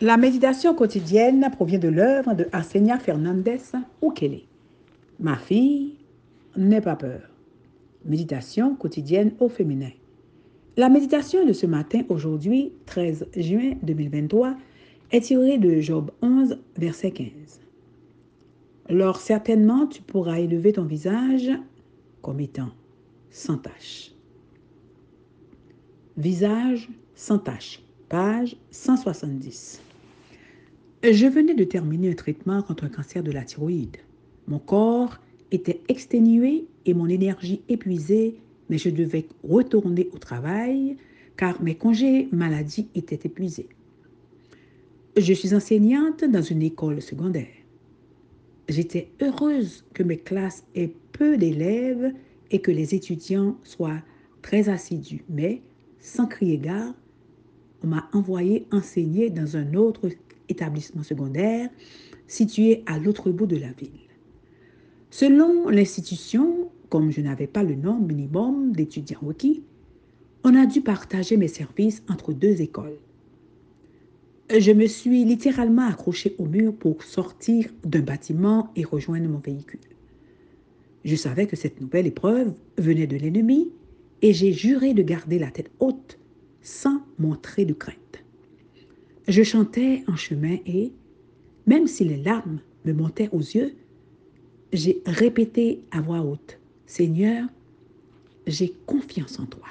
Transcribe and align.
La 0.00 0.16
méditation 0.16 0.74
quotidienne 0.74 1.48
provient 1.52 1.78
de 1.78 1.88
l'œuvre 1.88 2.34
de 2.34 2.48
Arsenia 2.50 2.98
Fernandez 2.98 3.60
Ukele. 4.02 4.40
Ma 5.20 5.36
fille, 5.36 5.94
n'aie 6.56 6.80
pas 6.80 6.96
peur. 6.96 7.20
Méditation 8.04 8.74
quotidienne 8.74 9.34
au 9.38 9.48
féminin. 9.48 9.92
La 10.76 10.88
méditation 10.88 11.46
de 11.46 11.52
ce 11.52 11.66
matin, 11.66 12.00
aujourd'hui, 12.08 12.72
13 12.86 13.28
juin 13.36 13.74
2023, 13.84 14.56
est 15.12 15.20
tirée 15.20 15.58
de 15.58 15.80
Job 15.80 16.10
11, 16.22 16.58
verset 16.76 17.12
15. 17.12 17.60
Lors 18.90 19.18
certainement 19.18 19.86
tu 19.86 20.02
pourras 20.02 20.40
élever 20.40 20.72
ton 20.72 20.84
visage 20.84 21.52
comme 22.20 22.40
étant 22.40 22.70
sans 23.30 23.58
tache. 23.58 24.10
Visage 26.16 26.88
sans 27.14 27.38
tache, 27.38 27.83
page 28.14 28.54
170. 28.70 29.82
Je 31.02 31.26
venais 31.26 31.54
de 31.54 31.64
terminer 31.64 32.12
un 32.12 32.14
traitement 32.14 32.62
contre 32.62 32.84
un 32.84 32.88
cancer 32.88 33.24
de 33.24 33.32
la 33.32 33.42
thyroïde. 33.42 33.96
Mon 34.46 34.60
corps 34.60 35.18
était 35.50 35.80
exténué 35.88 36.64
et 36.86 36.94
mon 36.94 37.08
énergie 37.08 37.62
épuisée, 37.68 38.36
mais 38.70 38.78
je 38.78 38.88
devais 38.88 39.26
retourner 39.42 40.10
au 40.12 40.18
travail 40.18 40.96
car 41.36 41.60
mes 41.60 41.74
congés 41.74 42.28
maladie 42.30 42.86
étaient 42.94 43.18
épuisés. 43.24 43.68
Je 45.16 45.32
suis 45.32 45.52
enseignante 45.52 46.22
dans 46.22 46.42
une 46.42 46.62
école 46.62 47.02
secondaire. 47.02 47.56
J'étais 48.68 49.08
heureuse 49.22 49.84
que 49.92 50.04
mes 50.04 50.18
classes 50.18 50.62
aient 50.76 50.94
peu 51.10 51.36
d'élèves 51.36 52.12
et 52.52 52.60
que 52.60 52.70
les 52.70 52.94
étudiants 52.94 53.58
soient 53.64 54.02
très 54.40 54.68
assidus, 54.68 55.24
mais 55.28 55.62
sans 55.98 56.26
crier 56.26 56.58
gare, 56.58 56.94
m'a 57.84 58.08
envoyé 58.12 58.66
enseigner 58.72 59.30
dans 59.30 59.56
un 59.56 59.74
autre 59.74 60.08
établissement 60.48 61.02
secondaire 61.02 61.68
situé 62.26 62.82
à 62.86 62.98
l'autre 62.98 63.30
bout 63.30 63.46
de 63.46 63.56
la 63.56 63.72
ville. 63.72 63.90
Selon 65.10 65.68
l'institution, 65.68 66.70
comme 66.88 67.10
je 67.10 67.20
n'avais 67.20 67.46
pas 67.46 67.62
le 67.62 67.74
nombre 67.74 68.06
minimum 68.06 68.72
d'étudiants 68.72 69.20
requis, 69.22 69.62
on 70.42 70.54
a 70.54 70.66
dû 70.66 70.80
partager 70.80 71.36
mes 71.36 71.48
services 71.48 72.02
entre 72.08 72.32
deux 72.32 72.60
écoles. 72.60 72.98
Je 74.50 74.72
me 74.72 74.86
suis 74.86 75.24
littéralement 75.24 75.86
accroché 75.86 76.34
au 76.38 76.44
mur 76.44 76.74
pour 76.74 77.02
sortir 77.02 77.70
d'un 77.84 78.02
bâtiment 78.02 78.70
et 78.76 78.84
rejoindre 78.84 79.28
mon 79.28 79.38
véhicule. 79.38 79.80
Je 81.04 81.16
savais 81.16 81.46
que 81.46 81.56
cette 81.56 81.80
nouvelle 81.80 82.06
épreuve 82.06 82.52
venait 82.76 83.06
de 83.06 83.16
l'ennemi 83.16 83.70
et 84.20 84.32
j'ai 84.32 84.52
juré 84.52 84.94
de 84.94 85.02
garder 85.02 85.38
la 85.38 85.50
tête 85.50 85.70
haute 85.80 86.18
sans 86.64 87.02
montrer 87.18 87.64
de 87.64 87.74
crainte. 87.74 88.24
Je 89.28 89.42
chantais 89.42 90.02
en 90.08 90.16
chemin 90.16 90.56
et, 90.66 90.92
même 91.66 91.86
si 91.86 92.04
les 92.04 92.16
larmes 92.16 92.58
me 92.84 92.92
montaient 92.92 93.28
aux 93.32 93.38
yeux, 93.38 93.76
j'ai 94.72 95.00
répété 95.06 95.84
à 95.92 96.00
voix 96.00 96.22
haute, 96.22 96.58
Seigneur, 96.86 97.46
j'ai 98.46 98.74
confiance 98.86 99.38
en 99.38 99.46
toi. 99.46 99.68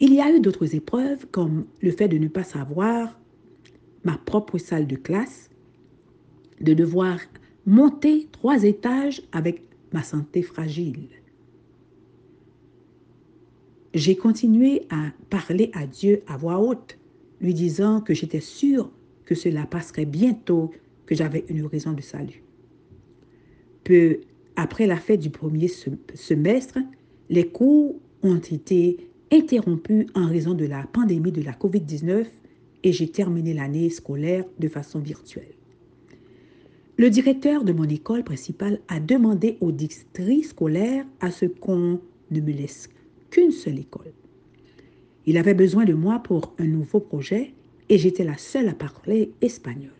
Il 0.00 0.14
y 0.14 0.20
a 0.20 0.34
eu 0.34 0.40
d'autres 0.40 0.74
épreuves 0.74 1.26
comme 1.30 1.66
le 1.82 1.90
fait 1.90 2.08
de 2.08 2.18
ne 2.18 2.28
pas 2.28 2.44
savoir 2.44 3.18
ma 4.04 4.16
propre 4.16 4.58
salle 4.58 4.86
de 4.86 4.96
classe, 4.96 5.50
de 6.60 6.74
devoir 6.74 7.18
monter 7.66 8.28
trois 8.32 8.64
étages 8.64 9.22
avec 9.32 9.62
ma 9.92 10.02
santé 10.02 10.42
fragile. 10.42 11.08
J'ai 13.94 14.16
continué 14.16 14.82
à 14.90 15.12
parler 15.30 15.70
à 15.72 15.86
Dieu 15.86 16.22
à 16.26 16.36
voix 16.36 16.58
haute 16.58 16.98
lui 17.40 17.54
disant 17.54 18.00
que 18.00 18.12
j'étais 18.12 18.40
sûre 18.40 18.90
que 19.24 19.36
cela 19.36 19.66
passerait 19.66 20.04
bientôt, 20.04 20.72
que 21.06 21.14
j'avais 21.14 21.44
une 21.48 21.64
raison 21.64 21.92
de 21.92 22.00
salut. 22.00 22.42
Peu 23.84 24.20
après 24.56 24.86
la 24.86 24.96
fête 24.96 25.20
du 25.20 25.30
premier 25.30 25.68
semestre, 26.14 26.78
les 27.30 27.46
cours 27.46 27.94
ont 28.24 28.38
été 28.38 29.08
interrompus 29.30 30.06
en 30.14 30.26
raison 30.26 30.54
de 30.54 30.64
la 30.64 30.82
pandémie 30.92 31.32
de 31.32 31.42
la 31.42 31.52
COVID-19 31.52 32.26
et 32.82 32.92
j'ai 32.92 33.08
terminé 33.08 33.54
l'année 33.54 33.90
scolaire 33.90 34.44
de 34.58 34.68
façon 34.68 34.98
virtuelle. 34.98 35.54
Le 36.96 37.10
directeur 37.10 37.62
de 37.62 37.72
mon 37.72 37.84
école 37.84 38.24
principale 38.24 38.80
a 38.88 38.98
demandé 38.98 39.56
au 39.60 39.70
district 39.70 40.46
scolaire 40.46 41.04
à 41.20 41.30
ce 41.30 41.46
qu'on 41.46 42.00
ne 42.30 42.40
me 42.40 42.52
laisse 42.52 42.88
qu'une 43.34 43.50
seule 43.50 43.80
école. 43.80 44.12
Il 45.26 45.38
avait 45.38 45.54
besoin 45.54 45.84
de 45.84 45.92
moi 45.92 46.20
pour 46.20 46.54
un 46.58 46.66
nouveau 46.66 47.00
projet 47.00 47.52
et 47.88 47.98
j'étais 47.98 48.22
la 48.22 48.36
seule 48.36 48.68
à 48.68 48.74
parler 48.74 49.32
espagnol. 49.40 49.90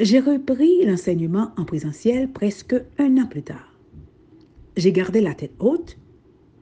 J'ai 0.00 0.20
repris 0.20 0.86
l'enseignement 0.86 1.52
en 1.58 1.66
présentiel 1.66 2.32
presque 2.32 2.74
un 2.98 3.18
an 3.18 3.26
plus 3.26 3.42
tard. 3.42 3.78
J'ai 4.78 4.92
gardé 4.92 5.20
la 5.20 5.34
tête 5.34 5.52
haute. 5.58 5.98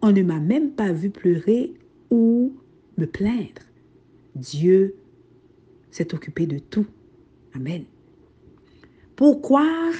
On 0.03 0.11
ne 0.11 0.23
m'a 0.23 0.41
même 0.41 0.73
pas 0.73 0.93
vu 0.93 1.11
pleurer 1.11 1.73
ou 2.11 2.57
me 2.99 3.07
plaindre. 3.07 3.63
Dieu 4.35 4.97
s'est 5.93 6.15
occupé 6.15 6.47
de 6.47 6.59
tout. 6.59 6.87
Amen. 7.55 7.85
Pour 9.15 9.41
croire, 9.41 9.95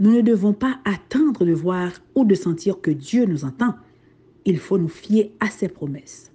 nous 0.00 0.10
ne 0.10 0.22
devons 0.22 0.54
pas 0.54 0.80
attendre 0.84 1.44
de 1.44 1.52
voir 1.52 1.92
ou 2.16 2.24
de 2.24 2.34
sentir 2.34 2.80
que 2.80 2.90
Dieu 2.90 3.26
nous 3.26 3.44
entend. 3.44 3.74
Il 4.44 4.58
faut 4.58 4.78
nous 4.78 4.88
fier 4.88 5.32
à 5.40 5.50
ses 5.50 5.68
promesses. 5.68 6.32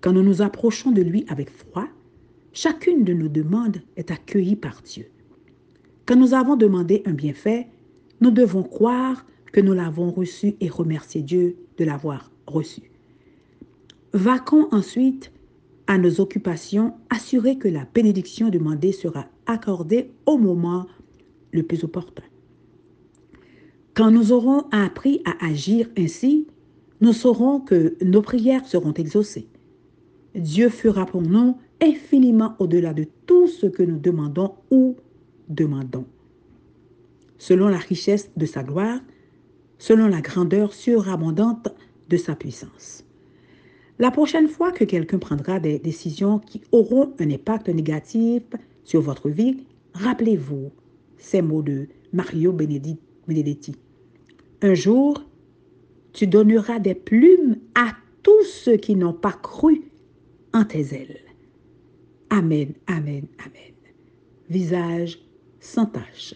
Quand 0.00 0.12
nous 0.12 0.22
nous 0.22 0.42
approchons 0.42 0.92
de 0.92 1.02
lui 1.02 1.24
avec 1.28 1.50
foi, 1.50 1.88
chacune 2.52 3.04
de 3.04 3.12
nos 3.12 3.28
demandes 3.28 3.82
est 3.96 4.10
accueillie 4.10 4.56
par 4.56 4.82
Dieu. 4.82 5.06
Quand 6.06 6.16
nous 6.16 6.34
avons 6.34 6.56
demandé 6.56 7.02
un 7.06 7.12
bienfait, 7.12 7.68
nous 8.20 8.30
devons 8.30 8.62
croire 8.62 9.26
que 9.52 9.60
nous 9.60 9.72
l'avons 9.72 10.10
reçu 10.10 10.54
et 10.60 10.68
remercier 10.68 11.22
Dieu 11.22 11.56
de 11.76 11.84
l'avoir 11.84 12.30
reçu. 12.46 12.82
Vaquons 14.12 14.68
ensuite 14.72 15.32
à 15.86 15.98
nos 15.98 16.20
occupations, 16.20 16.94
assurés 17.10 17.58
que 17.58 17.66
la 17.66 17.84
bénédiction 17.92 18.48
demandée 18.48 18.92
sera 18.92 19.26
accordée 19.46 20.12
au 20.24 20.38
moment 20.38 20.86
le 21.52 21.64
plus 21.64 21.82
opportun. 21.82 22.22
Quand 23.94 24.12
nous 24.12 24.30
aurons 24.30 24.66
appris 24.70 25.20
à 25.24 25.44
agir 25.44 25.88
ainsi, 25.98 26.46
nous 27.00 27.12
saurons 27.12 27.60
que 27.60 27.96
nos 28.04 28.22
prières 28.22 28.66
seront 28.66 28.94
exaucées. 28.94 29.48
Dieu 30.34 30.68
fera 30.68 31.06
pour 31.06 31.22
nous 31.22 31.56
infiniment 31.80 32.54
au-delà 32.58 32.92
de 32.92 33.06
tout 33.26 33.48
ce 33.48 33.66
que 33.66 33.82
nous 33.82 33.98
demandons 33.98 34.54
ou 34.70 34.96
demandons. 35.48 36.06
Selon 37.38 37.68
la 37.68 37.78
richesse 37.78 38.30
de 38.36 38.46
sa 38.46 38.62
gloire, 38.62 39.00
selon 39.78 40.08
la 40.08 40.20
grandeur 40.20 40.74
surabondante 40.74 41.68
de 42.08 42.16
sa 42.16 42.36
puissance. 42.36 43.04
La 43.98 44.10
prochaine 44.10 44.48
fois 44.48 44.72
que 44.72 44.84
quelqu'un 44.84 45.18
prendra 45.18 45.58
des 45.58 45.78
décisions 45.78 46.38
qui 46.38 46.60
auront 46.72 47.12
un 47.18 47.30
impact 47.30 47.68
négatif 47.68 48.42
sur 48.84 49.00
votre 49.00 49.28
vie, 49.28 49.64
rappelez-vous 49.94 50.70
ces 51.18 51.42
mots 51.42 51.62
de 51.62 51.88
Mario 52.12 52.52
Benedetti. 52.52 53.76
Un 54.62 54.74
jour, 54.74 55.22
tu 56.12 56.26
donneras 56.26 56.78
des 56.78 56.94
plumes 56.94 57.56
à 57.74 57.96
tous 58.22 58.44
ceux 58.44 58.76
qui 58.76 58.96
n'ont 58.96 59.12
pas 59.12 59.32
cru 59.32 59.82
en 60.52 60.64
tes 60.64 60.94
ailes. 60.94 61.20
Amen, 62.30 62.72
amen, 62.86 63.26
amen. 63.38 63.74
Visage 64.48 65.18
sans 65.60 65.86
tache. 65.86 66.34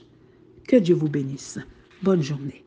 Que 0.66 0.76
Dieu 0.76 0.94
vous 0.94 1.08
bénisse. 1.08 1.58
Bonne 2.02 2.22
journée. 2.22 2.64